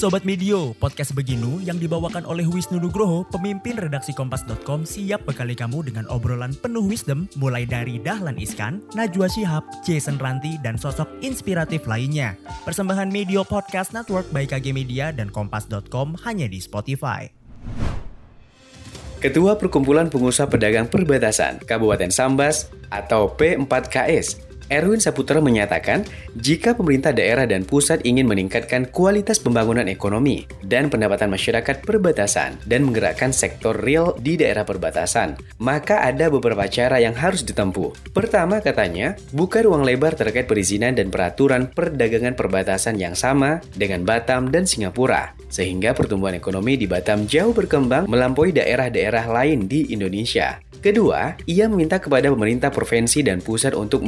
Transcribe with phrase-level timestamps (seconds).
[0.00, 5.92] Sobat Medio, podcast Beginu yang dibawakan oleh Wisnu Nugroho, pemimpin redaksi Kompas.com siap bekali kamu
[5.92, 11.84] dengan obrolan penuh wisdom mulai dari Dahlan Iskan, Najwa Shihab, Jason Ranti, dan sosok inspiratif
[11.84, 12.32] lainnya.
[12.64, 17.28] Persembahan Medio Podcast Network by KG Media dan Kompas.com hanya di Spotify.
[19.20, 26.06] Ketua Perkumpulan Pengusaha Pedagang Perbatasan Kabupaten Sambas atau P4KS Erwin Saputra menyatakan,
[26.38, 32.86] jika pemerintah daerah dan pusat ingin meningkatkan kualitas pembangunan ekonomi dan pendapatan masyarakat perbatasan dan
[32.86, 38.14] menggerakkan sektor real di daerah perbatasan, maka ada beberapa cara yang harus ditempuh.
[38.14, 44.54] Pertama katanya, buka ruang lebar terkait perizinan dan peraturan perdagangan perbatasan yang sama dengan Batam
[44.54, 50.62] dan Singapura, sehingga pertumbuhan ekonomi di Batam jauh berkembang melampaui daerah-daerah lain di Indonesia.
[50.80, 54.00] Kedua, ia meminta kepada pemerintah provinsi dan pusat untuk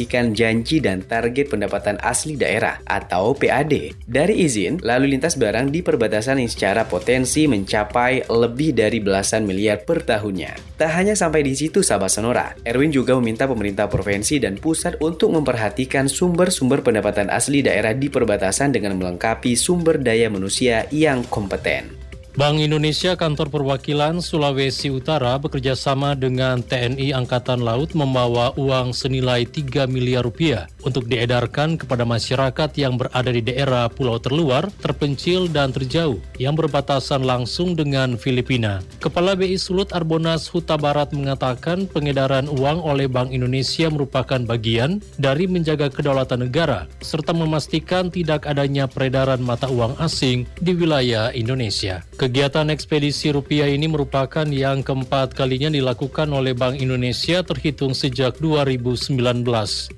[0.00, 5.84] merealisasikan janji dan target pendapatan asli daerah atau PAD dari izin lalu lintas barang di
[5.84, 10.80] perbatasan yang secara potensi mencapai lebih dari belasan miliar per tahunnya.
[10.80, 15.36] Tak hanya sampai di situ sahabat Sonora, Erwin juga meminta pemerintah provinsi dan pusat untuk
[15.36, 21.99] memperhatikan sumber-sumber pendapatan asli daerah di perbatasan dengan melengkapi sumber daya manusia yang kompeten.
[22.30, 29.42] Bank Indonesia Kantor Perwakilan Sulawesi Utara bekerja sama dengan TNI Angkatan Laut membawa uang senilai
[29.42, 35.74] 3 miliar rupiah untuk diedarkan kepada masyarakat yang berada di daerah pulau terluar, terpencil, dan
[35.74, 38.78] terjauh yang berbatasan langsung dengan Filipina.
[39.02, 45.50] Kepala BI Sulut Arbonas Huta Barat mengatakan pengedaran uang oleh Bank Indonesia merupakan bagian dari
[45.50, 52.06] menjaga kedaulatan negara serta memastikan tidak adanya peredaran mata uang asing di wilayah Indonesia.
[52.20, 59.16] Kegiatan ekspedisi rupiah ini merupakan yang keempat kalinya dilakukan oleh Bank Indonesia terhitung sejak 2019.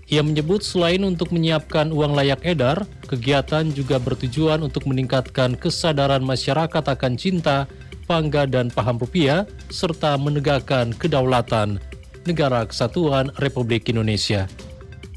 [0.06, 6.94] Ia menyebut selain untuk menyiapkan uang layak edar, kegiatan juga bertujuan untuk meningkatkan kesadaran masyarakat
[6.94, 7.66] akan cinta,
[8.06, 11.82] bangga dan paham rupiah, serta menegakkan kedaulatan
[12.22, 14.47] negara kesatuan Republik Indonesia.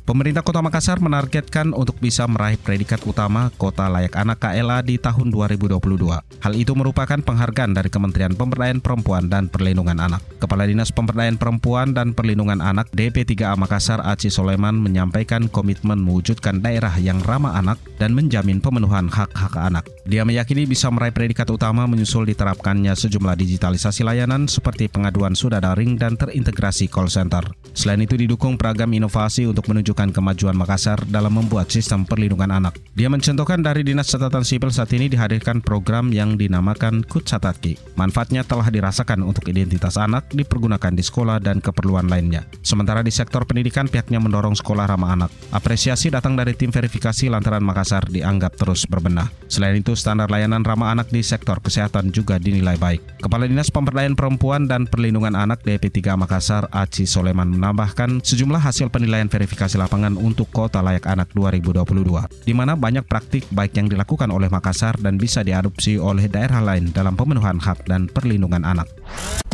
[0.05, 5.33] Pemerintah Kota Makassar menargetkan untuk bisa meraih predikat utama Kota Layak Anak KLA di tahun
[5.33, 5.81] 2022.
[6.21, 10.21] Hal itu merupakan penghargaan dari Kementerian Pemberdayaan Perempuan dan Perlindungan Anak.
[10.37, 16.93] Kepala Dinas Pemberdayaan Perempuan dan Perlindungan Anak DP3A Makassar Aci Soleman menyampaikan komitmen mewujudkan daerah
[17.01, 19.89] yang ramah anak dan menjamin pemenuhan hak-hak anak.
[20.05, 25.97] Dia meyakini bisa meraih predikat utama menyusul diterapkannya sejumlah digitalisasi layanan seperti pengaduan sudah daring
[25.97, 27.41] dan terintegrasi call center.
[27.75, 32.79] Selain itu didukung beragam inovasi untuk menunjukkan kemajuan Makassar dalam membuat sistem perlindungan anak.
[32.95, 37.75] Dia mencontohkan dari Dinas Catatan Sipil saat ini dihadirkan program yang dinamakan Kutsatatki.
[37.99, 42.47] Manfaatnya telah dirasakan untuk identitas anak dipergunakan di sekolah dan keperluan lainnya.
[42.63, 45.31] Sementara di sektor pendidikan pihaknya mendorong sekolah ramah anak.
[45.51, 49.27] Apresiasi datang dari tim verifikasi lantaran Makassar dianggap terus berbenah.
[49.51, 53.19] Selain itu, standar layanan ramah anak di sektor kesehatan juga dinilai baik.
[53.19, 59.25] Kepala Dinas Pemberdayaan Perempuan dan Perlindungan Anak DP3 Makassar, Aci Soleman menambahkan sejumlah hasil penilaian
[59.25, 64.53] verifikasi lapangan untuk Kota Layak Anak 2022, di mana banyak praktik baik yang dilakukan oleh
[64.53, 68.85] Makassar dan bisa diadopsi oleh daerah lain dalam pemenuhan hak dan perlindungan anak.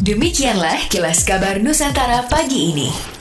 [0.03, 3.20] Demikianlah kilas kabar Nusantara pagi ini.